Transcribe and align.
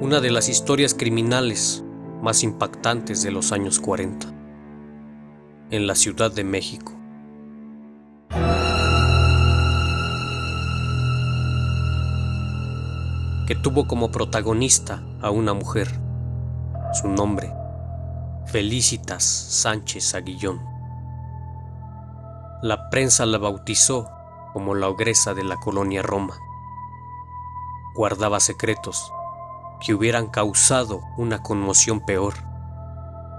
una 0.00 0.20
de 0.20 0.30
las 0.30 0.48
historias 0.48 0.92
criminales 0.92 1.84
más 2.20 2.42
impactantes 2.42 3.22
de 3.22 3.30
los 3.30 3.52
años 3.52 3.78
40, 3.78 4.26
en 5.70 5.86
la 5.86 5.94
Ciudad 5.94 6.32
de 6.32 6.44
México. 6.44 6.92
que 13.46 13.54
tuvo 13.54 13.86
como 13.86 14.10
protagonista 14.10 15.02
a 15.20 15.28
una 15.28 15.52
mujer, 15.52 16.00
su 16.94 17.08
nombre, 17.08 17.52
Felicitas 18.46 19.22
Sánchez 19.22 20.14
Aguillón. 20.14 20.62
La 22.62 22.88
prensa 22.88 23.26
la 23.26 23.36
bautizó 23.36 24.10
como 24.54 24.74
la 24.74 24.88
ogresa 24.88 25.34
de 25.34 25.44
la 25.44 25.56
colonia 25.56 26.00
Roma. 26.00 26.38
Guardaba 27.94 28.40
secretos 28.40 29.12
que 29.80 29.94
hubieran 29.94 30.28
causado 30.28 31.02
una 31.16 31.42
conmoción 31.42 32.00
peor 32.00 32.34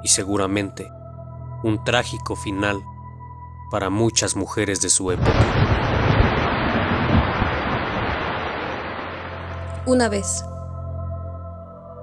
y 0.03 0.07
seguramente 0.07 0.91
un 1.63 1.83
trágico 1.83 2.35
final 2.35 2.83
para 3.71 3.89
muchas 3.89 4.35
mujeres 4.35 4.81
de 4.81 4.89
su 4.89 5.11
época. 5.11 5.31
Una 9.87 10.09
vez, 10.09 10.45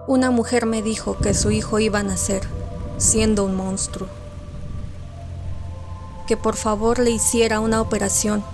una 0.06 0.30
mujer 0.30 0.66
me 0.66 0.82
dijo 0.82 1.16
que 1.18 1.34
su 1.34 1.50
hijo 1.50 1.78
iba 1.78 2.00
a 2.00 2.02
nacer 2.02 2.42
siendo 2.98 3.44
un 3.44 3.56
monstruo, 3.56 4.08
que 6.26 6.36
por 6.36 6.56
favor 6.56 6.98
le 6.98 7.10
hiciera 7.10 7.60
una 7.60 7.80
operación 7.80 8.44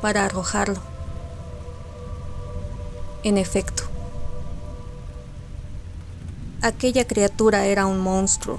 para 0.00 0.24
arrojarlo. 0.24 0.80
En 3.22 3.36
efecto, 3.36 3.87
aquella 6.62 7.06
criatura 7.06 7.66
era 7.66 7.86
un 7.86 8.00
monstruo. 8.00 8.58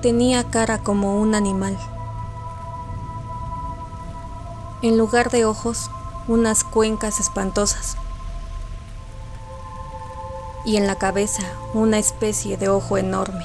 Tenía 0.00 0.44
cara 0.44 0.78
como 0.78 1.20
un 1.20 1.34
animal. 1.34 1.78
En 4.82 4.98
lugar 4.98 5.30
de 5.30 5.44
ojos, 5.44 5.90
unas 6.26 6.64
cuencas 6.64 7.20
espantosas. 7.20 7.96
Y 10.64 10.76
en 10.76 10.86
la 10.86 10.96
cabeza 10.96 11.42
una 11.72 11.98
especie 11.98 12.56
de 12.56 12.68
ojo 12.68 12.98
enorme. 12.98 13.44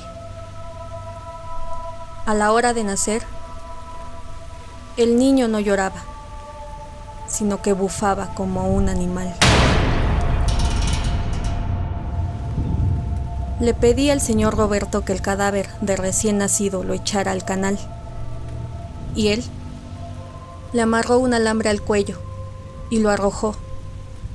A 2.25 2.33
la 2.33 2.52
hora 2.52 2.73
de 2.73 2.83
nacer, 2.83 3.23
el 4.98 5.17
niño 5.17 5.48
no 5.48 5.59
lloraba, 5.59 6.02
sino 7.28 7.61
que 7.61 7.73
bufaba 7.73 8.33
como 8.33 8.70
un 8.70 8.89
animal. 8.89 9.33
Le 13.59 13.73
pedí 13.73 14.11
al 14.11 14.22
señor 14.22 14.55
Roberto 14.55 15.03
que 15.03 15.13
el 15.13 15.22
cadáver 15.23 15.67
de 15.81 15.95
recién 15.95 16.38
nacido 16.38 16.83
lo 16.83 16.94
echara 16.94 17.31
al 17.31 17.44
canal. 17.44 17.80
Y 19.16 19.30
él 19.30 19.44
le 20.73 20.83
amarró 20.83 21.17
un 21.17 21.33
alambre 21.33 21.69
al 21.69 21.81
cuello 21.81 22.19
y 22.91 22.99
lo 22.99 23.09
arrojó, 23.09 23.55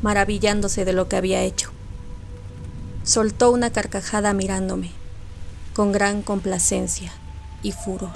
maravillándose 0.02 0.84
de 0.84 0.92
lo 0.92 1.08
que 1.08 1.16
había 1.16 1.42
hecho. 1.42 1.70
Soltó 3.04 3.52
una 3.52 3.70
carcajada 3.70 4.32
mirándome, 4.32 4.90
con 5.72 5.92
gran 5.92 6.22
complacencia 6.22 7.12
y 7.62 7.70
furor. 7.70 8.10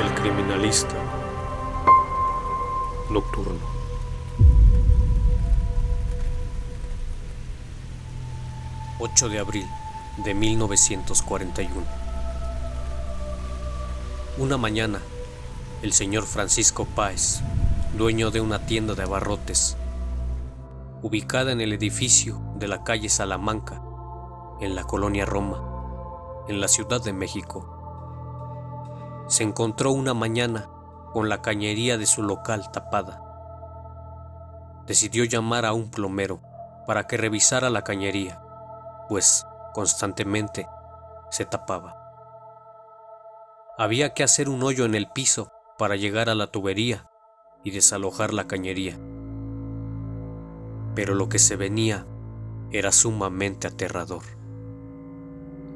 El 0.00 0.14
criminalista 0.14 0.96
nocturno. 3.10 3.79
8 9.02 9.30
de 9.30 9.38
abril 9.38 9.66
de 10.18 10.34
1941. 10.34 11.86
Una 14.36 14.58
mañana, 14.58 15.00
el 15.80 15.94
señor 15.94 16.24
Francisco 16.24 16.84
Páez, 16.84 17.40
dueño 17.96 18.30
de 18.30 18.42
una 18.42 18.66
tienda 18.66 18.94
de 18.94 19.04
abarrotes, 19.04 19.78
ubicada 21.00 21.52
en 21.52 21.62
el 21.62 21.72
edificio 21.72 22.42
de 22.56 22.68
la 22.68 22.84
calle 22.84 23.08
Salamanca, 23.08 23.80
en 24.60 24.74
la 24.74 24.84
colonia 24.84 25.24
Roma, 25.24 25.62
en 26.46 26.60
la 26.60 26.68
Ciudad 26.68 27.02
de 27.02 27.14
México, 27.14 29.24
se 29.28 29.44
encontró 29.44 29.92
una 29.92 30.12
mañana 30.12 30.68
con 31.14 31.30
la 31.30 31.40
cañería 31.40 31.96
de 31.96 32.04
su 32.04 32.22
local 32.22 32.70
tapada. 32.70 33.22
Decidió 34.86 35.24
llamar 35.24 35.64
a 35.64 35.72
un 35.72 35.90
plomero 35.90 36.42
para 36.86 37.06
que 37.06 37.16
revisara 37.16 37.70
la 37.70 37.82
cañería 37.82 38.42
pues 39.10 39.44
constantemente 39.74 40.68
se 41.32 41.44
tapaba. 41.44 41.96
Había 43.76 44.14
que 44.14 44.22
hacer 44.22 44.48
un 44.48 44.62
hoyo 44.62 44.84
en 44.84 44.94
el 44.94 45.08
piso 45.10 45.50
para 45.78 45.96
llegar 45.96 46.28
a 46.28 46.36
la 46.36 46.46
tubería 46.46 47.10
y 47.64 47.72
desalojar 47.72 48.32
la 48.32 48.46
cañería. 48.46 48.96
Pero 50.94 51.16
lo 51.16 51.28
que 51.28 51.40
se 51.40 51.56
venía 51.56 52.06
era 52.70 52.92
sumamente 52.92 53.66
aterrador. 53.66 54.22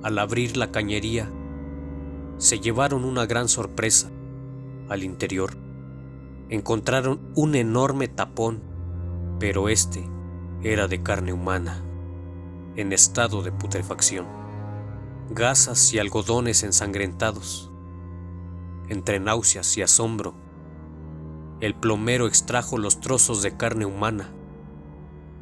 Al 0.04 0.20
abrir 0.20 0.56
la 0.56 0.70
cañería, 0.70 1.28
se 2.38 2.60
llevaron 2.60 3.04
una 3.04 3.26
gran 3.26 3.48
sorpresa. 3.48 4.12
Al 4.88 5.02
interior, 5.02 5.56
encontraron 6.50 7.32
un 7.34 7.56
enorme 7.56 8.06
tapón, 8.06 8.62
pero 9.40 9.68
este 9.68 10.08
era 10.62 10.86
de 10.86 11.02
carne 11.02 11.32
humana 11.32 11.82
en 12.76 12.92
estado 12.92 13.42
de 13.42 13.52
putrefacción, 13.52 14.26
gasas 15.30 15.92
y 15.92 15.98
algodones 15.98 16.62
ensangrentados. 16.62 17.70
Entre 18.88 19.20
náuseas 19.20 19.76
y 19.78 19.82
asombro, 19.82 20.34
el 21.60 21.74
plomero 21.74 22.26
extrajo 22.26 22.78
los 22.78 23.00
trozos 23.00 23.42
de 23.42 23.56
carne 23.56 23.86
humana 23.86 24.28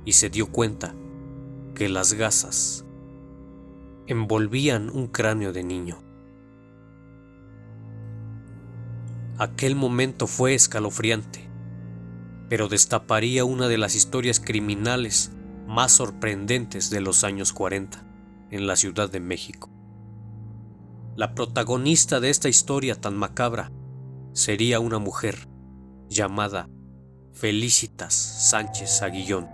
y 0.05 0.13
se 0.13 0.31
dio 0.31 0.53
cuenta 0.53 0.95
que 1.75 1.89
las 1.89 2.13
gasas 2.13 2.85
envolvían 4.07 4.91
un 4.91 5.09
cráneo 5.09 5.53
de 5.53 5.65
niño. 5.65 5.99
Aquel 9.39 9.75
momento 9.75 10.27
fue 10.27 10.55
escalofriante, 10.55 11.49
pero 12.49 12.69
destaparía 12.69 13.45
una 13.45 13.67
de 13.67 13.79
las 13.79 13.95
historias 13.95 14.39
criminales 14.39 15.33
más 15.67 15.93
sorprendentes 15.93 16.91
de 16.91 17.01
los 17.01 17.25
años 17.25 17.53
40 17.53 18.05
en 18.51 18.67
la 18.67 18.77
Ciudad 18.77 19.11
de 19.11 19.21
México. 19.21 19.71
La 21.17 21.35
protagonista 21.35 22.21
de 22.21 22.31
esta 22.31 22.49
historia 22.49 23.01
tan 23.01 23.17
macabra 23.17 23.71
sería 24.33 24.81
una 24.81 24.99
mujer 24.99 25.49
llamada 26.09 26.69
Felicitas 27.33 28.15
Sánchez 28.15 29.03
Aguillón, 29.03 29.49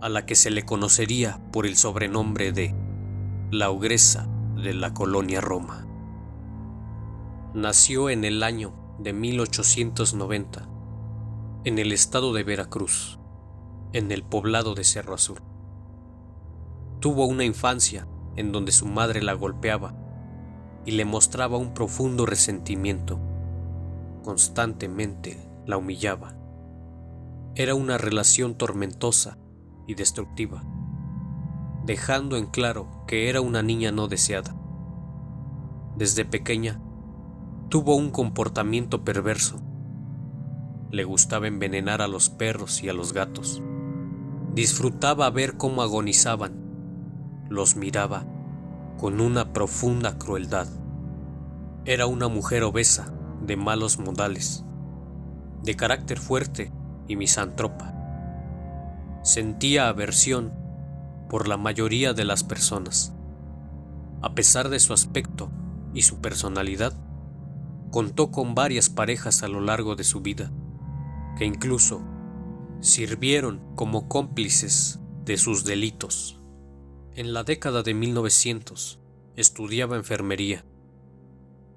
a 0.00 0.08
la 0.08 0.26
que 0.26 0.34
se 0.34 0.50
le 0.50 0.64
conocería 0.64 1.40
por 1.52 1.66
el 1.66 1.76
sobrenombre 1.76 2.52
de 2.52 2.74
la 3.50 3.70
ogresa 3.70 4.28
de 4.56 4.74
la 4.74 4.92
colonia 4.92 5.40
Roma. 5.40 5.86
Nació 7.54 8.10
en 8.10 8.24
el 8.24 8.42
año 8.42 8.74
de 8.98 9.12
1890 9.12 10.68
en 11.64 11.78
el 11.78 11.92
estado 11.92 12.32
de 12.32 12.42
Veracruz 12.42 13.18
en 13.94 14.10
el 14.10 14.24
poblado 14.24 14.74
de 14.74 14.82
Cerro 14.82 15.14
Azul. 15.14 15.38
Tuvo 16.98 17.26
una 17.26 17.44
infancia 17.44 18.08
en 18.34 18.50
donde 18.50 18.72
su 18.72 18.86
madre 18.86 19.22
la 19.22 19.34
golpeaba 19.34 19.94
y 20.84 20.90
le 20.90 21.04
mostraba 21.04 21.58
un 21.58 21.74
profundo 21.74 22.26
resentimiento. 22.26 23.20
Constantemente 24.24 25.48
la 25.64 25.76
humillaba. 25.76 26.34
Era 27.54 27.76
una 27.76 27.96
relación 27.96 28.56
tormentosa 28.56 29.38
y 29.86 29.94
destructiva, 29.94 30.64
dejando 31.84 32.36
en 32.36 32.46
claro 32.46 33.04
que 33.06 33.28
era 33.28 33.40
una 33.40 33.62
niña 33.62 33.92
no 33.92 34.08
deseada. 34.08 34.56
Desde 35.96 36.24
pequeña, 36.24 36.82
tuvo 37.68 37.94
un 37.94 38.10
comportamiento 38.10 39.04
perverso. 39.04 39.60
Le 40.90 41.04
gustaba 41.04 41.46
envenenar 41.46 42.02
a 42.02 42.08
los 42.08 42.28
perros 42.28 42.82
y 42.82 42.88
a 42.88 42.92
los 42.92 43.12
gatos 43.12 43.62
Disfrutaba 44.54 45.28
ver 45.30 45.56
cómo 45.56 45.82
agonizaban. 45.82 46.52
Los 47.50 47.74
miraba 47.74 48.24
con 48.98 49.20
una 49.20 49.52
profunda 49.52 50.16
crueldad. 50.16 50.68
Era 51.84 52.06
una 52.06 52.28
mujer 52.28 52.62
obesa, 52.62 53.12
de 53.44 53.56
malos 53.56 53.98
modales, 53.98 54.64
de 55.64 55.74
carácter 55.74 56.20
fuerte 56.20 56.72
y 57.08 57.16
misántropa. 57.16 57.92
Sentía 59.24 59.88
aversión 59.88 60.52
por 61.28 61.48
la 61.48 61.56
mayoría 61.56 62.12
de 62.12 62.24
las 62.24 62.44
personas. 62.44 63.12
A 64.22 64.36
pesar 64.36 64.68
de 64.68 64.78
su 64.78 64.92
aspecto 64.92 65.50
y 65.94 66.02
su 66.02 66.20
personalidad, 66.20 66.92
contó 67.90 68.30
con 68.30 68.54
varias 68.54 68.88
parejas 68.88 69.42
a 69.42 69.48
lo 69.48 69.60
largo 69.60 69.96
de 69.96 70.04
su 70.04 70.20
vida, 70.20 70.52
que 71.36 71.44
incluso 71.44 72.02
sirvieron 72.84 73.62
como 73.76 74.08
cómplices 74.10 75.00
de 75.24 75.38
sus 75.38 75.64
delitos. 75.64 76.38
En 77.14 77.32
la 77.32 77.42
década 77.42 77.82
de 77.82 77.94
1900 77.94 79.00
estudiaba 79.36 79.96
enfermería 79.96 80.66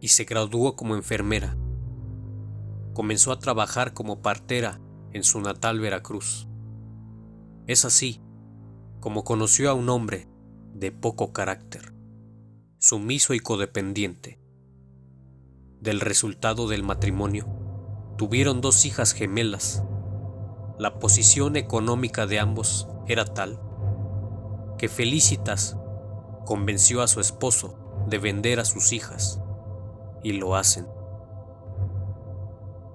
y 0.01 0.09
se 0.09 0.25
graduó 0.25 0.75
como 0.75 0.95
enfermera. 0.95 1.55
Comenzó 2.93 3.31
a 3.31 3.39
trabajar 3.39 3.93
como 3.93 4.21
partera 4.21 4.81
en 5.13 5.23
su 5.23 5.39
natal 5.39 5.79
Veracruz. 5.79 6.49
Es 7.67 7.85
así 7.85 8.21
como 8.99 9.23
conoció 9.23 9.69
a 9.69 9.75
un 9.75 9.87
hombre 9.87 10.27
de 10.73 10.91
poco 10.91 11.31
carácter, 11.31 11.93
sumiso 12.79 13.33
y 13.33 13.39
codependiente. 13.39 14.41
Del 15.79 16.01
resultado 16.01 16.67
del 16.67 16.83
matrimonio, 16.83 17.47
tuvieron 18.17 18.59
dos 18.59 18.83
hijas 18.85 19.13
gemelas. 19.13 19.85
La 20.77 20.99
posición 20.99 21.55
económica 21.55 22.27
de 22.27 22.39
ambos 22.39 22.87
era 23.07 23.25
tal 23.25 23.59
que 24.77 24.89
Felicitas 24.89 25.75
convenció 26.45 27.01
a 27.01 27.07
su 27.07 27.19
esposo 27.19 28.05
de 28.07 28.19
vender 28.19 28.59
a 28.59 28.65
sus 28.65 28.93
hijas, 28.93 29.41
y 30.21 30.33
lo 30.33 30.55
hacen. 30.55 30.87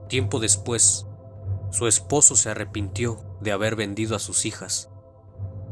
Tiempo 0.09 0.39
después, 0.39 1.07
su 1.71 1.87
esposo 1.89 2.37
se 2.37 2.51
arrepintió 2.51 3.19
de 3.41 3.51
haber 3.51 3.75
vendido 3.75 4.15
a 4.15 4.21
sus 4.21 4.47
hijas, 4.47 4.91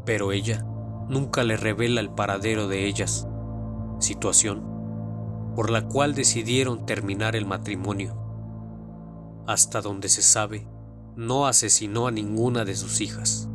pero 0.04 0.32
ella 0.32 0.64
nunca 1.08 1.44
le 1.44 1.56
revela 1.56 2.00
el 2.00 2.10
paradero 2.10 2.66
de 2.66 2.86
ellas, 2.86 3.28
situación 4.00 4.70
por 5.54 5.70
la 5.70 5.86
cual 5.88 6.14
decidieron 6.14 6.86
terminar 6.86 7.36
el 7.36 7.44
matrimonio. 7.44 8.16
Hasta 9.46 9.80
donde 9.80 10.08
se 10.08 10.22
sabe, 10.22 10.66
no 11.16 11.46
asesinó 11.46 12.06
a 12.06 12.10
ninguna 12.10 12.64
de 12.64 12.76
sus 12.76 13.00
hijas, 13.00 13.48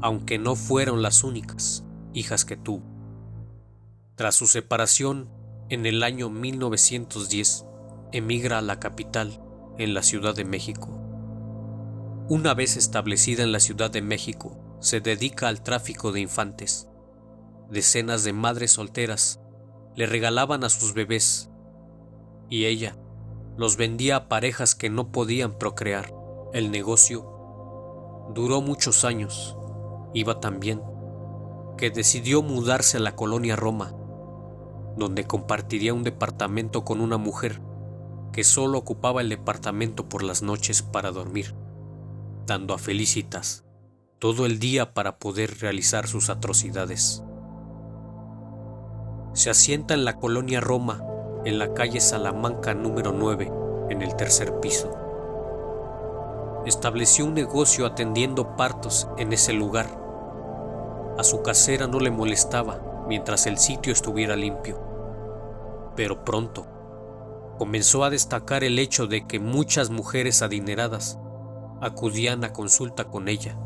aunque 0.00 0.38
no 0.38 0.56
fueron 0.56 1.02
las 1.02 1.24
únicas 1.24 1.84
hijas 2.12 2.44
que 2.44 2.56
tuvo. 2.56 2.84
Tras 4.14 4.34
su 4.34 4.46
separación, 4.46 5.28
en 5.68 5.86
el 5.86 6.02
año 6.02 6.30
1910, 6.30 7.66
emigra 8.12 8.58
a 8.58 8.62
la 8.62 8.78
capital, 8.78 9.40
en 9.78 9.92
la 9.92 10.02
Ciudad 10.02 10.34
de 10.34 10.44
México. 10.44 10.88
Una 12.28 12.54
vez 12.54 12.76
establecida 12.76 13.42
en 13.42 13.52
la 13.52 13.60
Ciudad 13.60 13.90
de 13.90 14.02
México, 14.02 14.56
se 14.80 15.00
dedica 15.00 15.48
al 15.48 15.62
tráfico 15.62 16.12
de 16.12 16.20
infantes. 16.20 16.88
Decenas 17.70 18.22
de 18.24 18.32
madres 18.32 18.72
solteras 18.72 19.40
le 19.96 20.06
regalaban 20.06 20.64
a 20.64 20.68
sus 20.68 20.94
bebés 20.94 21.50
y 22.48 22.66
ella 22.66 22.96
los 23.56 23.76
vendía 23.76 24.16
a 24.16 24.28
parejas 24.28 24.74
que 24.74 24.90
no 24.90 25.10
podían 25.10 25.58
procrear. 25.58 26.12
El 26.54 26.70
negocio 26.70 28.28
duró 28.32 28.60
muchos 28.60 29.04
años. 29.04 29.58
Iba 30.12 30.38
tan 30.38 30.60
bien 30.60 30.80
que 31.76 31.90
decidió 31.90 32.42
mudarse 32.42 32.98
a 32.98 33.00
la 33.00 33.16
colonia 33.16 33.56
Roma, 33.56 33.92
donde 34.96 35.26
compartiría 35.26 35.92
un 35.92 36.04
departamento 36.04 36.84
con 36.84 37.00
una 37.00 37.18
mujer 37.18 37.60
que 38.30 38.44
solo 38.44 38.78
ocupaba 38.78 39.20
el 39.20 39.30
departamento 39.30 40.08
por 40.08 40.22
las 40.22 40.42
noches 40.42 40.82
para 40.82 41.10
dormir, 41.10 41.56
dando 42.46 42.72
a 42.72 42.78
Felicitas 42.78 43.64
todo 44.20 44.46
el 44.46 44.60
día 44.60 44.94
para 44.94 45.18
poder 45.18 45.58
realizar 45.58 46.06
sus 46.06 46.30
atrocidades. 46.30 47.24
Se 49.32 49.50
asienta 49.50 49.94
en 49.94 50.04
la 50.04 50.20
colonia 50.20 50.60
Roma, 50.60 51.04
en 51.44 51.58
la 51.58 51.74
calle 51.74 52.00
Salamanca 52.00 52.74
número 52.74 53.10
9, 53.10 53.50
en 53.90 54.02
el 54.02 54.14
tercer 54.14 54.60
piso. 54.60 55.03
Estableció 56.66 57.26
un 57.26 57.34
negocio 57.34 57.84
atendiendo 57.84 58.56
partos 58.56 59.06
en 59.18 59.34
ese 59.34 59.52
lugar. 59.52 60.00
A 61.18 61.22
su 61.22 61.42
casera 61.42 61.86
no 61.86 62.00
le 62.00 62.10
molestaba 62.10 63.04
mientras 63.06 63.46
el 63.46 63.58
sitio 63.58 63.92
estuviera 63.92 64.34
limpio. 64.34 64.80
Pero 65.94 66.24
pronto 66.24 66.66
comenzó 67.58 68.02
a 68.02 68.10
destacar 68.10 68.64
el 68.64 68.78
hecho 68.78 69.06
de 69.06 69.26
que 69.26 69.38
muchas 69.40 69.90
mujeres 69.90 70.40
adineradas 70.40 71.18
acudían 71.82 72.44
a 72.44 72.54
consulta 72.54 73.04
con 73.04 73.28
ella. 73.28 73.58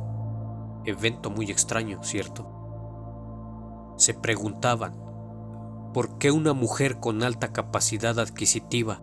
Evento 0.84 1.30
muy 1.30 1.52
extraño, 1.52 2.02
¿cierto? 2.02 2.50
Se 3.96 4.12
preguntaban 4.12 4.94
por 5.94 6.18
qué 6.18 6.32
una 6.32 6.52
mujer 6.52 6.98
con 6.98 7.22
alta 7.22 7.52
capacidad 7.52 8.18
adquisitiva 8.18 9.02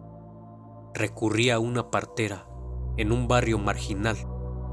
recurría 0.93 1.55
a 1.55 1.59
una 1.59 1.89
partera 1.89 2.45
en 2.97 3.11
un 3.11 3.27
barrio 3.27 3.57
marginal 3.57 4.17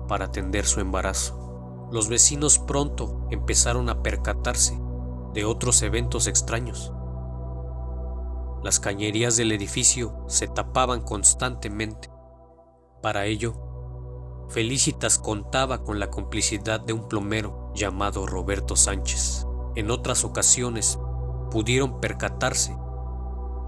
para 0.08 0.26
atender 0.26 0.66
su 0.66 0.80
embarazo. 0.80 1.88
Los 1.90 2.08
vecinos 2.08 2.58
pronto 2.58 3.26
empezaron 3.30 3.88
a 3.88 4.02
percatarse 4.02 4.78
de 5.34 5.44
otros 5.44 5.82
eventos 5.82 6.26
extraños. 6.26 6.92
Las 8.62 8.78
cañerías 8.78 9.36
del 9.36 9.52
edificio 9.52 10.24
se 10.28 10.46
tapaban 10.46 11.00
constantemente. 11.02 12.10
Para 13.02 13.26
ello, 13.26 13.54
Felicitas 14.48 15.18
contaba 15.18 15.82
con 15.82 15.98
la 15.98 16.10
complicidad 16.10 16.78
de 16.78 16.92
un 16.92 17.08
plomero 17.08 17.72
llamado 17.74 18.26
Roberto 18.26 18.76
Sánchez. 18.76 19.46
En 19.74 19.90
otras 19.90 20.24
ocasiones 20.24 20.98
pudieron 21.50 22.00
percatarse 22.00 22.76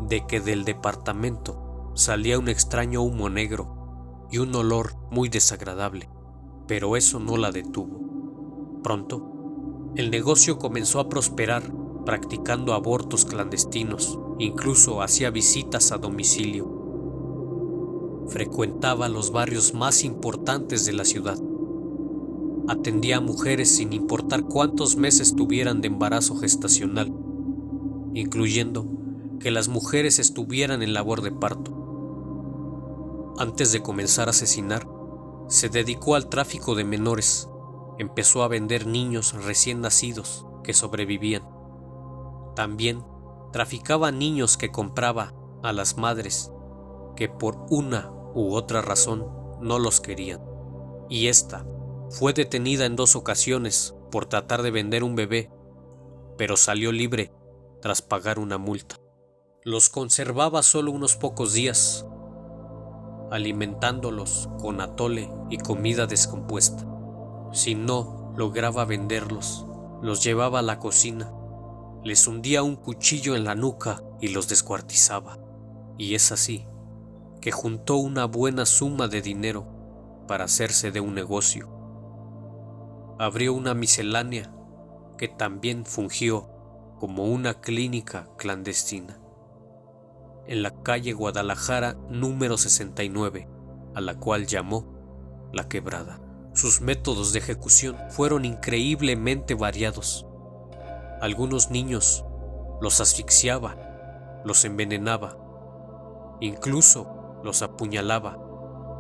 de 0.03 0.27
que 0.27 0.41
del 0.41 0.65
departamento 0.65 1.91
salía 1.95 2.39
un 2.39 2.49
extraño 2.49 3.01
humo 3.01 3.31
negro 3.31 3.74
y 4.35 4.39
un 4.39 4.53
olor 4.57 4.97
muy 5.13 5.29
desagradable, 5.29 6.09
pero 6.67 6.97
eso 6.97 7.21
no 7.21 7.37
la 7.37 7.53
detuvo. 7.53 8.81
Pronto, 8.83 9.93
el 9.95 10.11
negocio 10.11 10.59
comenzó 10.59 10.99
a 10.99 11.09
prosperar 11.09 11.73
practicando 12.05 12.75
abortos 12.75 13.25
clandestinos 13.25 14.19
Incluso 14.39 15.01
hacía 15.01 15.31
visitas 15.31 15.93
a 15.93 15.99
domicilio. 15.99 16.69
Frecuentaba 18.27 19.09
los 19.09 19.31
barrios 19.31 19.75
más 19.75 20.03
importantes 20.03 20.85
de 20.87 20.93
la 20.93 21.05
ciudad. 21.05 21.39
Atendía 22.67 23.19
a 23.19 23.21
mujeres 23.21 23.77
sin 23.77 23.93
importar 23.93 24.43
cuántos 24.45 24.97
meses 24.97 25.37
tuvieran 25.37 25.81
de 25.81 25.89
embarazo 25.89 26.35
gestacional, 26.37 27.15
incluyendo 28.15 28.89
que 29.39 29.53
las 29.53 29.69
mujeres 29.69 30.19
estuvieran 30.19 30.83
en 30.83 30.95
labor 30.95 31.23
de 31.23 31.31
parto. 31.31 31.74
Antes 33.37 33.73
de 33.73 33.83
comenzar 33.83 34.29
a 34.29 34.31
asesinar, 34.31 34.87
se 35.49 35.69
dedicó 35.69 36.15
al 36.15 36.29
tráfico 36.29 36.75
de 36.75 36.85
menores. 36.85 37.49
Empezó 37.99 38.43
a 38.43 38.49
vender 38.49 38.87
niños 38.87 39.33
recién 39.45 39.81
nacidos 39.81 40.47
que 40.63 40.73
sobrevivían. 40.73 41.49
También 42.55 43.05
traficaba 43.53 44.13
niños 44.13 44.57
que 44.57 44.71
compraba 44.71 45.35
a 45.63 45.73
las 45.73 45.97
madres 45.97 46.53
que 47.17 47.29
por 47.29 47.67
una 47.71 48.11
u 48.35 48.55
otra 48.55 48.83
razón 48.83 49.27
no 49.61 49.79
los 49.79 50.01
querían. 50.01 50.41
Y 51.09 51.29
esta 51.29 51.67
fue 52.11 52.33
detenida 52.33 52.87
en 52.87 52.97
dos 52.97 53.17
ocasiones 53.17 53.95
por 54.11 54.27
tratar 54.27 54.63
de 54.63 54.71
vender 54.71 55.03
un 55.03 55.17
bebé, 55.17 55.51
pero 56.37 56.57
salió 56.57 56.93
libre 56.93 57.33
tras 57.83 58.03
pagar 58.03 58.39
una 58.39 58.59
multa. 58.59 58.97
Los 59.63 59.89
conservaba 59.89 60.63
solo 60.63 60.91
unos 60.91 61.17
pocos 61.17 61.53
días, 61.53 62.07
alimentándolos 63.35 64.49
con 64.59 64.81
atole 64.81 65.31
y 65.51 65.59
comida 65.59 66.07
descompuesta. 66.07 66.87
Si 67.53 67.75
no 67.75 68.33
lograba 68.37 68.85
venderlos, 68.85 69.67
los 70.03 70.23
llevaba 70.25 70.61
a 70.61 70.63
la 70.63 70.79
cocina 70.79 71.31
les 72.05 72.29
hundía 72.29 72.63
un 72.63 72.77
cuchillo 72.77 73.35
en 73.35 73.45
la 73.45 73.55
nuca 73.55 74.03
y 74.21 74.29
los 74.29 74.47
descuartizaba. 74.47 75.39
Y 75.97 76.15
es 76.15 76.33
así 76.33 76.67
que 77.41 77.51
juntó 77.51 77.97
una 77.97 78.27
buena 78.27 78.67
suma 78.67 79.09
de 79.09 79.23
dinero 79.23 79.67
para 80.29 80.45
hacerse 80.45 80.91
de 80.91 81.01
un 81.01 81.15
negocio. 81.15 81.71
Abrió 83.19 83.55
una 83.55 83.73
miscelánea 83.73 84.55
que 85.17 85.29
también 85.29 85.87
fungió 85.87 86.51
como 86.99 87.25
una 87.25 87.61
clínica 87.61 88.29
clandestina 88.37 89.19
en 90.47 90.63
la 90.63 90.83
calle 90.83 91.13
Guadalajara 91.13 91.97
número 92.09 92.57
69, 92.57 93.49
a 93.95 94.01
la 94.01 94.19
cual 94.19 94.47
llamó 94.47 94.87
La 95.53 95.69
Quebrada. 95.69 96.21
Sus 96.55 96.81
métodos 96.81 97.33
de 97.33 97.41
ejecución 97.41 97.97
fueron 98.11 98.45
increíblemente 98.45 99.55
variados 99.55 100.27
algunos 101.25 101.71
niños 101.71 102.23
los 102.83 103.01
asfixiaba, 103.01 103.77
los 104.45 104.67
envenenaba, 104.67 105.39
incluso 106.41 107.41
los 107.43 107.63
apuñalaba 107.63 108.37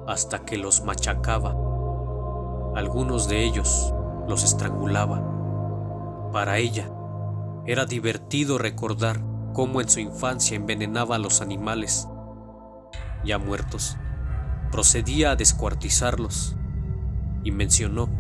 hasta 0.07 0.45
que 0.47 0.57
los 0.57 0.85
machacaba. 0.85 1.51
Algunos 2.77 3.29
de 3.29 3.45
ellos 3.45 3.93
los 4.27 4.43
estrangulaba. 4.43 6.31
Para 6.33 6.57
ella 6.57 6.91
era 7.67 7.85
divertido 7.85 8.57
recordar 8.57 9.21
cómo 9.55 9.81
en 9.81 9.89
su 9.89 10.01
infancia 10.01 10.57
envenenaba 10.57 11.17
a 11.17 11.19
los 11.19 11.41
animales 11.41 12.07
ya 13.25 13.39
muertos 13.39 13.97
procedía 14.71 15.31
a 15.31 15.37
descuartizarlos 15.37 16.57
y 17.43 17.53
mencionó 17.53 18.11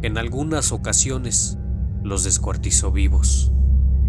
que 0.00 0.06
en 0.06 0.18
algunas 0.18 0.72
ocasiones 0.72 1.58
los 2.02 2.24
descuartizó 2.24 2.90
vivos. 2.90 3.52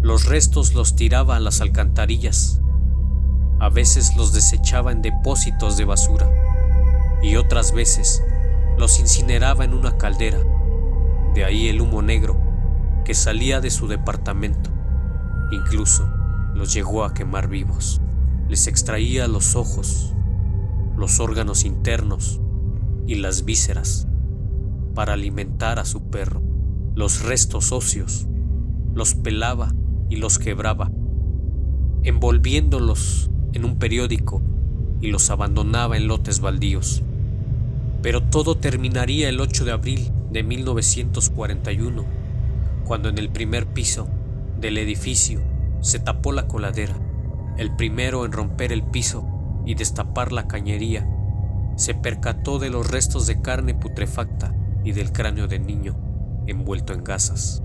Los 0.00 0.24
restos 0.24 0.74
los 0.74 0.96
tiraba 0.96 1.36
a 1.36 1.40
las 1.40 1.60
alcantarillas. 1.60 2.60
A 3.60 3.68
veces 3.68 4.16
los 4.16 4.32
desechaba 4.32 4.92
en 4.92 5.02
depósitos 5.02 5.76
de 5.76 5.84
basura 5.84 6.28
y 7.22 7.36
otras 7.36 7.72
veces 7.72 8.22
los 8.78 8.98
incineraba 8.98 9.64
en 9.64 9.74
una 9.74 9.96
caldera. 9.98 10.38
De 11.34 11.44
ahí 11.44 11.68
el 11.68 11.80
humo 11.80 12.02
negro 12.02 12.38
que 13.04 13.14
salía 13.14 13.60
de 13.60 13.70
su 13.70 13.86
departamento. 13.86 14.70
Incluso 15.52 16.08
los 16.56 16.72
llegó 16.72 17.04
a 17.04 17.14
quemar 17.14 17.48
vivos. 17.48 18.00
Les 18.48 18.66
extraía 18.66 19.28
los 19.28 19.54
ojos, 19.56 20.14
los 20.96 21.20
órganos 21.20 21.64
internos 21.64 22.40
y 23.06 23.16
las 23.16 23.44
vísceras 23.44 24.08
para 24.94 25.12
alimentar 25.12 25.78
a 25.78 25.84
su 25.84 26.10
perro. 26.10 26.42
Los 26.94 27.22
restos 27.22 27.72
óseos 27.72 28.26
los 28.94 29.14
pelaba 29.14 29.74
y 30.08 30.16
los 30.16 30.38
quebraba, 30.38 30.90
envolviéndolos 32.02 33.30
en 33.52 33.66
un 33.66 33.78
periódico 33.78 34.40
y 35.02 35.08
los 35.08 35.28
abandonaba 35.28 35.98
en 35.98 36.08
lotes 36.08 36.40
baldíos. 36.40 37.02
Pero 38.00 38.22
todo 38.22 38.56
terminaría 38.56 39.28
el 39.28 39.40
8 39.40 39.66
de 39.66 39.72
abril 39.72 40.12
de 40.30 40.42
1941, 40.42 42.04
cuando 42.84 43.10
en 43.10 43.18
el 43.18 43.28
primer 43.28 43.66
piso 43.66 44.08
del 44.58 44.78
edificio 44.78 45.42
se 45.86 46.00
tapó 46.00 46.32
la 46.32 46.48
coladera. 46.48 46.96
El 47.56 47.76
primero 47.76 48.24
en 48.24 48.32
romper 48.32 48.72
el 48.72 48.82
piso 48.82 49.24
y 49.64 49.76
destapar 49.76 50.32
la 50.32 50.48
cañería, 50.48 51.08
se 51.76 51.94
percató 51.94 52.58
de 52.58 52.70
los 52.70 52.90
restos 52.90 53.26
de 53.28 53.40
carne 53.40 53.72
putrefacta 53.72 54.52
y 54.82 54.92
del 54.92 55.12
cráneo 55.12 55.46
del 55.46 55.64
niño 55.64 55.96
envuelto 56.48 56.92
en 56.92 57.04
gasas. 57.04 57.62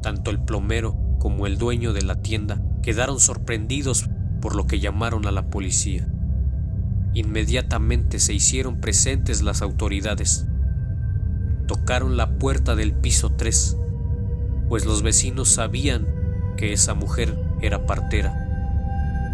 Tanto 0.00 0.30
el 0.30 0.40
plomero 0.40 0.96
como 1.18 1.46
el 1.46 1.58
dueño 1.58 1.92
de 1.92 2.02
la 2.02 2.22
tienda 2.22 2.62
quedaron 2.82 3.20
sorprendidos 3.20 4.08
por 4.40 4.54
lo 4.54 4.66
que 4.66 4.80
llamaron 4.80 5.26
a 5.26 5.32
la 5.32 5.50
policía. 5.50 6.08
Inmediatamente 7.12 8.18
se 8.18 8.32
hicieron 8.32 8.80
presentes 8.80 9.42
las 9.42 9.60
autoridades. 9.60 10.46
Tocaron 11.66 12.16
la 12.16 12.38
puerta 12.38 12.76
del 12.76 12.94
piso 12.94 13.30
3, 13.30 13.76
pues 14.70 14.86
los 14.86 15.02
vecinos 15.02 15.48
sabían 15.50 16.06
que 16.56 16.72
esa 16.72 16.94
mujer 16.94 17.47
era 17.60 17.86
partera 17.86 18.48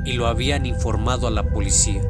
y 0.05 0.13
lo 0.13 0.27
habían 0.27 0.67
informado 0.67 1.27
a 1.27 1.31
la 1.31 1.45
policía. 1.45 2.03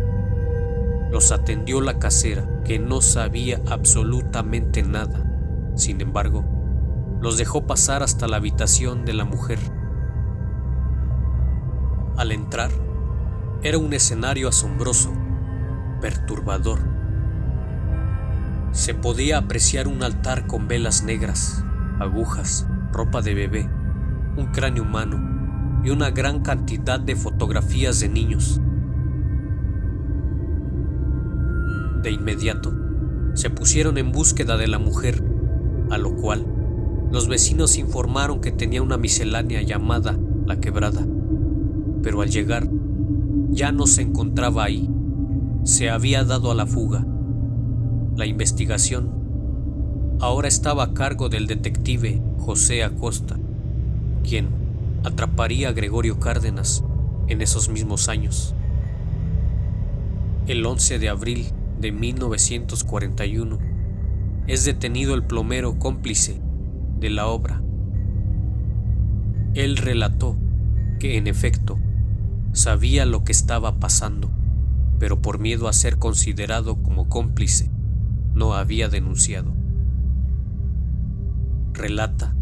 Los 1.10 1.30
atendió 1.30 1.80
la 1.80 1.98
casera, 1.98 2.44
que 2.64 2.78
no 2.78 3.00
sabía 3.00 3.60
absolutamente 3.70 4.82
nada. 4.82 5.24
Sin 5.76 6.00
embargo, 6.00 6.44
los 7.20 7.38
dejó 7.38 7.66
pasar 7.66 8.02
hasta 8.02 8.26
la 8.26 8.36
habitación 8.36 9.04
de 9.04 9.12
la 9.12 9.24
mujer. 9.24 9.58
Al 12.16 12.32
entrar, 12.32 12.70
era 13.62 13.78
un 13.78 13.92
escenario 13.92 14.48
asombroso, 14.48 15.12
perturbador. 16.00 16.80
Se 18.72 18.92
podía 18.92 19.38
apreciar 19.38 19.86
un 19.86 20.02
altar 20.02 20.48
con 20.48 20.66
velas 20.66 21.04
negras, 21.04 21.64
agujas, 22.00 22.66
ropa 22.92 23.22
de 23.22 23.34
bebé, 23.34 23.70
un 24.36 24.46
cráneo 24.52 24.82
humano 24.82 25.33
y 25.84 25.90
una 25.90 26.10
gran 26.10 26.40
cantidad 26.40 26.98
de 26.98 27.14
fotografías 27.14 28.00
de 28.00 28.08
niños. 28.08 28.60
De 32.02 32.10
inmediato, 32.10 32.72
se 33.34 33.50
pusieron 33.50 33.98
en 33.98 34.10
búsqueda 34.10 34.56
de 34.56 34.66
la 34.66 34.78
mujer, 34.78 35.22
a 35.90 35.98
lo 35.98 36.16
cual 36.16 36.46
los 37.12 37.28
vecinos 37.28 37.76
informaron 37.76 38.40
que 38.40 38.50
tenía 38.50 38.82
una 38.82 38.96
miscelánea 38.96 39.62
llamada 39.62 40.18
La 40.46 40.58
Quebrada, 40.58 41.06
pero 42.02 42.22
al 42.22 42.30
llegar 42.30 42.68
ya 43.50 43.70
no 43.70 43.86
se 43.86 44.02
encontraba 44.02 44.64
ahí, 44.64 44.90
se 45.64 45.90
había 45.90 46.24
dado 46.24 46.50
a 46.50 46.54
la 46.54 46.66
fuga. 46.66 47.06
La 48.16 48.26
investigación 48.26 49.10
ahora 50.20 50.48
estaba 50.48 50.84
a 50.84 50.94
cargo 50.94 51.28
del 51.28 51.46
detective 51.46 52.22
José 52.38 52.84
Acosta, 52.84 53.38
quien 54.22 54.63
atraparía 55.04 55.68
a 55.68 55.72
Gregorio 55.72 56.18
Cárdenas 56.18 56.82
en 57.28 57.42
esos 57.42 57.68
mismos 57.68 58.08
años. 58.08 58.54
El 60.46 60.64
11 60.64 60.98
de 60.98 61.08
abril 61.08 61.46
de 61.78 61.92
1941 61.92 63.58
es 64.46 64.64
detenido 64.64 65.14
el 65.14 65.24
plomero 65.24 65.78
cómplice 65.78 66.40
de 66.98 67.10
la 67.10 67.26
obra. 67.26 67.62
Él 69.54 69.76
relató 69.76 70.36
que 70.98 71.16
en 71.16 71.26
efecto 71.26 71.78
sabía 72.52 73.04
lo 73.04 73.24
que 73.24 73.32
estaba 73.32 73.78
pasando, 73.78 74.30
pero 74.98 75.20
por 75.20 75.38
miedo 75.38 75.68
a 75.68 75.72
ser 75.72 75.98
considerado 75.98 76.82
como 76.82 77.08
cómplice, 77.08 77.70
no 78.34 78.54
había 78.54 78.88
denunciado. 78.88 79.54
Relata 81.72 82.33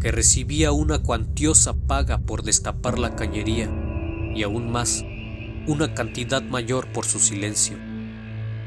que 0.00 0.12
recibía 0.12 0.70
una 0.70 1.00
cuantiosa 1.00 1.74
paga 1.74 2.18
por 2.18 2.42
destapar 2.42 2.98
la 2.98 3.16
cañería 3.16 3.68
y 4.34 4.42
aún 4.44 4.70
más 4.70 5.04
una 5.66 5.92
cantidad 5.94 6.40
mayor 6.42 6.86
por 6.92 7.04
su 7.04 7.18
silencio. 7.18 7.76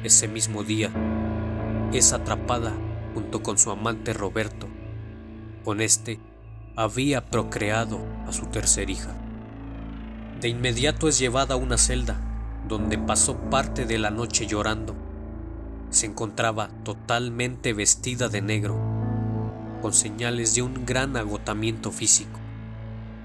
Ese 0.03 0.27
mismo 0.27 0.63
día 0.63 0.91
es 1.93 2.11
atrapada 2.11 2.73
junto 3.13 3.41
con 3.41 3.57
su 3.57 3.71
amante 3.71 4.13
Roberto. 4.13 4.67
Con 5.63 5.79
este 5.79 6.19
había 6.75 7.29
procreado 7.29 7.99
a 8.27 8.33
su 8.33 8.47
tercer 8.47 8.89
hija. 8.89 9.15
De 10.41 10.49
inmediato 10.49 11.07
es 11.07 11.17
llevada 11.17 11.53
a 11.53 11.57
una 11.57 11.77
celda 11.77 12.19
donde 12.67 12.97
pasó 12.97 13.37
parte 13.49 13.85
de 13.85 13.99
la 13.99 14.11
noche 14.11 14.47
llorando. 14.47 14.95
Se 15.91 16.07
encontraba 16.07 16.69
totalmente 16.83 17.73
vestida 17.73 18.27
de 18.27 18.41
negro 18.41 19.00
con 19.81 19.93
señales 19.93 20.55
de 20.55 20.61
un 20.61 20.85
gran 20.85 21.17
agotamiento 21.17 21.91
físico, 21.91 22.39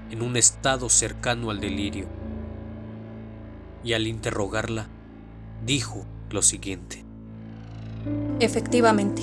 en 0.09 0.21
un 0.21 0.35
estado 0.35 0.89
cercano 0.89 1.51
al 1.51 1.59
delirio. 1.59 2.07
Y 3.83 3.93
al 3.93 4.07
interrogarla, 4.07 4.87
dijo 5.65 6.05
lo 6.29 6.41
siguiente. 6.41 7.05
Efectivamente, 8.39 9.21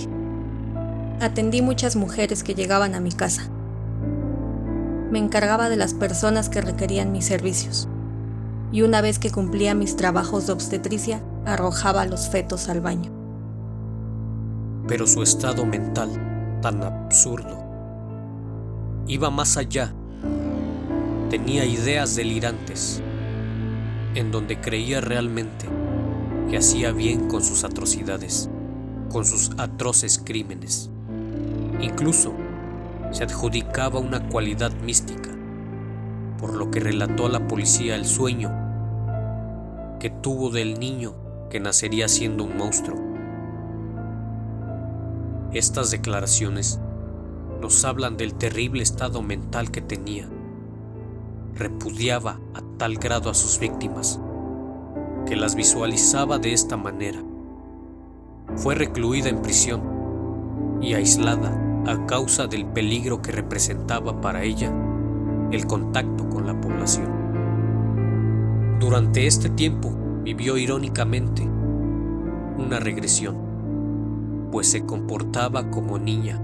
atendí 1.21 1.61
muchas 1.61 1.97
mujeres 1.97 2.43
que 2.43 2.55
llegaban 2.55 2.95
a 2.95 3.01
mi 3.01 3.13
casa. 3.13 3.51
Me 5.11 5.19
encargaba 5.19 5.69
de 5.69 5.77
las 5.77 5.93
personas 5.93 6.49
que 6.49 6.61
requerían 6.61 7.13
mis 7.13 7.27
servicios, 7.27 7.89
y 8.73 8.83
una 8.83 9.01
vez 9.01 9.19
que 9.19 9.31
cumplía 9.31 9.75
mis 9.75 9.97
trabajos 9.97 10.47
de 10.47 10.53
obstetricia, 10.53 11.23
arrojaba 11.45 12.07
los 12.07 12.29
fetos 12.29 12.69
al 12.69 12.81
baño. 12.81 13.13
Pero 14.87 15.07
su 15.07 15.23
estado 15.23 15.65
mental 15.65 16.34
tan 16.65 16.83
absurdo. 16.83 17.63
Iba 19.07 19.29
más 19.29 19.59
allá. 19.59 19.93
Tenía 21.29 21.67
ideas 21.67 22.17
delirantes, 22.17 23.03
en 24.15 24.31
donde 24.31 24.59
creía 24.63 25.03
realmente 25.03 25.67
que 26.49 26.57
hacía 26.57 26.91
bien 26.93 27.29
con 27.29 27.45
sus 27.45 27.65
atrocidades, 27.65 28.49
con 29.13 29.27
sus 29.27 29.51
atroces 29.59 30.19
crímenes. 30.25 30.89
Incluso 31.83 32.33
se 33.11 33.25
adjudicaba 33.25 34.01
una 34.01 34.27
cualidad 34.31 34.73
mística, 34.87 35.29
por 36.39 36.55
lo 36.55 36.71
que 36.71 36.81
relató 36.81 37.27
a 37.27 37.29
la 37.29 37.47
policía 37.47 37.95
el 37.95 38.07
sueño 38.07 38.51
que 40.01 40.09
tuvo 40.09 40.49
del 40.49 40.81
niño 40.81 41.13
que 41.51 41.61
nacería 41.61 42.09
siendo 42.09 42.43
un 42.45 42.57
monstruo 42.57 43.04
estas 45.55 45.93
declaraciones 45.93 46.81
nos 47.61 47.85
hablan 47.85 48.17
del 48.17 48.35
terrible 48.35 48.83
estado 48.83 49.23
mental 49.23 49.71
que 49.71 49.81
tenía. 49.81 50.29
Repudiaba 51.55 52.41
a 52.55 52.61
tal 52.77 52.97
grado 52.97 53.31
a 53.31 53.35
sus 53.35 53.61
víctimas 53.61 54.21
que 55.27 55.37
las 55.37 55.55
visualizaba 55.55 56.39
de 56.39 56.53
esta 56.53 56.77
manera. 56.77 57.23
Fue 58.57 58.75
recluida 58.75 59.29
en 59.29 59.43
prisión 59.43 60.79
y 60.83 60.95
aislada 60.95 61.57
a 61.87 62.05
causa 62.07 62.49
del 62.49 62.67
peligro 62.67 63.23
que 63.23 63.31
representaba 63.31 64.21
para 64.21 64.43
ella 64.43 64.73
el 65.53 65.67
contacto 65.67 66.29
con 66.29 66.47
la 66.49 66.61
población. 66.61 67.09
Durante 68.81 69.29
este 69.29 69.51
tiempo 69.51 69.97
vivió 70.25 70.57
irónicamente 70.57 71.43
una 72.59 72.81
regresión 72.81 73.44
pues 74.55 74.69
se 74.69 74.87
comportaba 74.87 75.69
como 75.69 75.99
niña. 75.99 76.41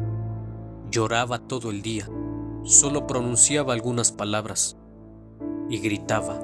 Lloraba 0.91 1.39
todo 1.39 1.71
el 1.71 1.81
día, 1.81 2.09
solo 2.65 3.07
pronunciaba 3.07 3.73
algunas 3.73 4.11
palabras 4.11 4.77
y 5.69 5.79
gritaba, 5.79 6.41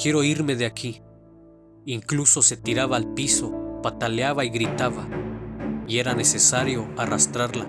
quiero 0.00 0.22
irme 0.22 0.54
de 0.54 0.66
aquí. 0.66 1.02
Incluso 1.84 2.42
se 2.42 2.56
tiraba 2.56 2.96
al 2.96 3.12
piso 3.12 3.80
pataleaba 3.82 4.44
y 4.44 4.50
gritaba, 4.50 5.08
y 5.88 5.98
era 5.98 6.14
necesario 6.14 6.86
arrastrarla 6.96 7.66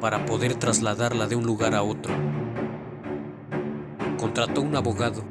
para 0.00 0.24
poder 0.24 0.54
trasladarla 0.54 1.26
de 1.26 1.34
un 1.34 1.44
lugar 1.44 1.74
a 1.74 1.82
otro. 1.82 2.14
Contrató 4.18 4.62
un 4.62 4.76
abogado, 4.76 5.24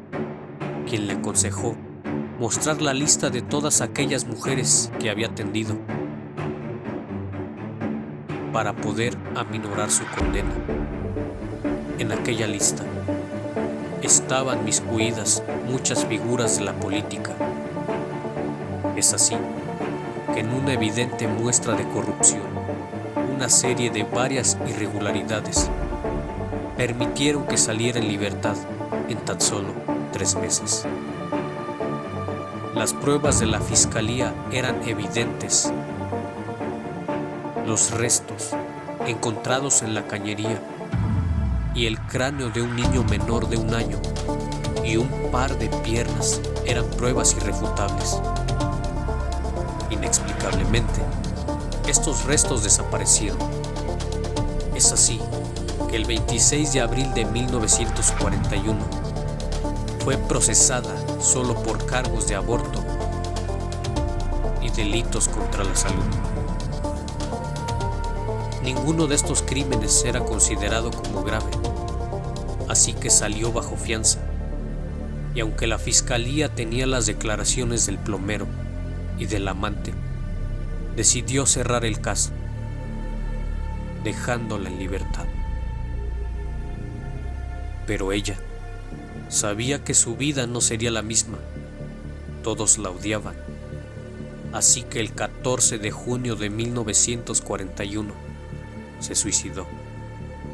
quien 0.86 1.08
le 1.08 1.14
aconsejó 1.14 1.78
mostrar 2.42 2.82
la 2.82 2.94
lista 2.94 3.30
de 3.30 3.42
todas 3.42 3.80
aquellas 3.80 4.28
mujeres 4.28 4.92
que 5.00 5.10
había 5.10 5.28
atendido 5.28 5.78
para 8.52 8.74
poder 8.74 9.18
aminorar 9.36 9.90
su 9.92 10.04
condena. 10.06 10.54
En 12.00 12.12
aquella 12.12 12.48
lista 12.48 12.84
estaban 14.02 14.66
miscuidas 14.66 15.44
muchas 15.70 16.06
figuras 16.06 16.58
de 16.58 16.66
la 16.66 16.74
política. 16.74 17.32
Es 18.96 19.14
así 19.14 19.36
que 20.34 20.40
en 20.42 20.54
una 20.54 20.74
evidente 20.74 21.28
muestra 21.28 21.76
de 21.76 21.88
corrupción, 21.90 22.42
una 23.36 23.50
serie 23.50 23.90
de 23.90 24.04
varias 24.04 24.58
irregularidades 24.68 25.70
permitieron 26.78 27.46
que 27.46 27.58
saliera 27.58 28.00
en 28.00 28.08
libertad 28.08 28.56
en 29.08 29.18
tan 29.20 29.40
solo 29.40 29.70
tres 30.12 30.36
meses. 30.36 30.86
Las 32.76 32.94
pruebas 32.94 33.40
de 33.40 33.46
la 33.46 33.60
fiscalía 33.60 34.34
eran 34.52 34.82
evidentes. 34.88 35.72
Los 37.72 37.92
restos 37.92 38.50
encontrados 39.08 39.82
en 39.82 39.96
la 39.96 40.06
cañería 40.06 40.62
y 41.74 41.86
el 41.86 42.02
cráneo 42.02 42.50
de 42.50 42.62
un 42.62 42.76
niño 42.76 43.06
menor 43.06 43.48
de 43.48 43.56
un 43.56 43.74
año 43.74 43.98
y 44.84 44.98
un 44.98 45.08
par 45.32 45.58
de 45.58 45.70
piernas 45.70 46.42
eran 46.66 46.84
pruebas 46.98 47.34
irrefutables. 47.34 48.20
Inexplicablemente, 49.90 51.00
estos 51.88 52.26
restos 52.26 52.66
desaparecieron. 52.66 53.40
Es 54.76 54.92
así 54.92 55.22
que 55.90 55.96
el 55.96 56.04
26 56.04 56.74
de 56.74 56.82
abril 56.82 57.14
de 57.14 57.24
1941 57.24 58.78
fue 60.04 60.18
procesada 60.18 60.94
solo 61.22 61.54
por 61.64 61.86
cargos 61.86 62.28
de 62.28 62.36
aborto 62.36 62.84
y 64.62 64.70
delitos 64.72 65.30
contra 65.30 65.64
la 65.64 65.76
salud. 65.78 66.31
Ninguno 68.64 69.08
de 69.08 69.16
estos 69.16 69.42
crímenes 69.42 70.06
era 70.06 70.20
considerado 70.20 70.92
como 70.92 71.24
grave, 71.24 71.50
así 72.70 72.94
que 72.94 73.10
salió 73.10 73.52
bajo 73.52 73.76
fianza. 73.76 74.20
Y 75.34 75.40
aunque 75.40 75.66
la 75.66 75.80
fiscalía 75.80 76.54
tenía 76.54 76.86
las 76.86 77.08
declaraciones 77.08 77.88
del 77.88 77.98
plomero 77.98 78.46
y 79.18 79.26
del 79.26 79.48
amante, 79.48 79.94
decidió 80.96 81.48
cerrar 81.48 81.86
el 81.86 82.02
caso, 82.02 82.32
dejándola 84.04 84.70
en 84.70 84.78
libertad. 84.78 85.26
Pero 87.88 88.12
ella 88.12 88.38
sabía 89.30 89.84
que 89.84 89.96
su 89.96 90.16
vida 90.16 90.46
no 90.46 90.62
sería 90.62 90.92
la 90.92 91.02
misma. 91.02 91.40
Todos 92.44 92.78
la 92.78 92.92
odiaban. 92.92 93.36
Así 94.54 94.84
que 94.84 95.00
el 95.00 95.14
14 95.14 95.80
de 95.80 95.90
junio 95.90 96.36
de 96.36 96.50
1941, 96.50 98.31
se 99.02 99.16
suicidó 99.16 99.68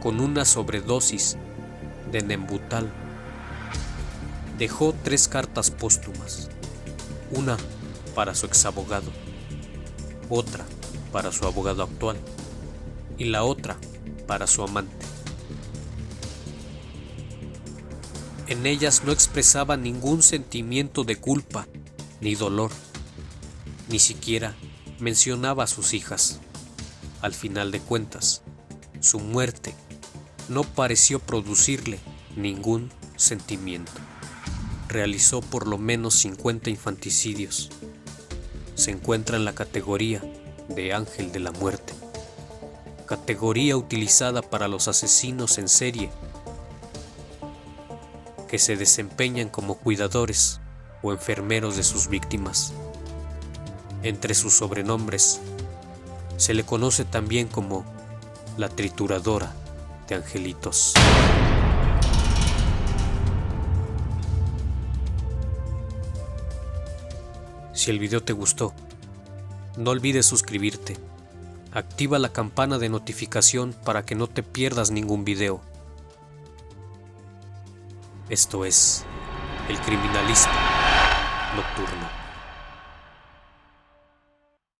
con 0.01 0.19
una 0.19 0.45
sobredosis 0.45 1.37
de 2.11 2.21
Nembutal. 2.21 2.89
Dejó 4.57 4.95
tres 5.03 5.27
cartas 5.27 5.69
póstumas, 5.69 6.49
una 7.31 7.57
para 8.15 8.33
su 8.33 8.45
exabogado, 8.45 9.11
otra 10.29 10.65
para 11.11 11.31
su 11.31 11.45
abogado 11.45 11.83
actual 11.83 12.17
y 13.17 13.25
la 13.25 13.43
otra 13.43 13.77
para 14.25 14.47
su 14.47 14.63
amante. 14.63 15.05
En 18.47 18.65
ellas 18.65 19.03
no 19.03 19.11
expresaba 19.11 19.77
ningún 19.77 20.23
sentimiento 20.23 21.03
de 21.03 21.17
culpa 21.17 21.67
ni 22.21 22.35
dolor, 22.35 22.71
ni 23.89 23.99
siquiera 23.99 24.55
mencionaba 24.99 25.65
a 25.65 25.67
sus 25.67 25.93
hijas. 25.93 26.39
Al 27.21 27.33
final 27.33 27.71
de 27.71 27.79
cuentas, 27.79 28.43
su 29.07 29.19
muerte 29.19 29.73
no 30.49 30.63
pareció 30.65 31.19
producirle 31.19 31.99
ningún 32.35 32.91
sentimiento. 33.15 33.93
Realizó 34.89 35.39
por 35.39 35.65
lo 35.65 35.77
menos 35.77 36.13
50 36.15 36.69
infanticidios. 36.69 37.69
Se 38.75 38.91
encuentra 38.91 39.37
en 39.37 39.45
la 39.45 39.55
categoría 39.55 40.21
de 40.67 40.93
ángel 40.93 41.31
de 41.31 41.39
la 41.39 41.53
muerte, 41.53 41.93
categoría 43.05 43.77
utilizada 43.77 44.41
para 44.41 44.67
los 44.67 44.89
asesinos 44.89 45.57
en 45.57 45.69
serie 45.69 46.09
que 48.49 48.59
se 48.59 48.75
desempeñan 48.75 49.47
como 49.47 49.75
cuidadores 49.75 50.59
o 51.01 51.13
enfermeros 51.13 51.77
de 51.77 51.83
sus 51.83 52.09
víctimas. 52.09 52.73
Entre 54.03 54.35
sus 54.35 54.57
sobrenombres 54.57 55.39
se 56.35 56.53
le 56.53 56.65
conoce 56.65 57.05
también 57.05 57.47
como 57.47 57.96
la 58.57 58.69
trituradora 58.69 59.53
de 60.07 60.15
angelitos. 60.15 60.93
Si 67.73 67.91
el 67.91 67.99
video 67.99 68.23
te 68.23 68.33
gustó, 68.33 68.73
no 69.77 69.91
olvides 69.91 70.25
suscribirte. 70.25 70.97
Activa 71.71 72.17
la 72.17 72.29
campana 72.29 72.79
de 72.79 72.89
notificación 72.89 73.75
para 73.85 74.03
que 74.03 74.15
no 74.15 74.27
te 74.27 74.41
pierdas 74.41 74.89
ningún 74.89 75.23
video. 75.23 75.61
Esto 78.29 78.65
es 78.65 79.05
El 79.69 79.79
Criminalista 79.81 80.51
Nocturno. 81.55 82.16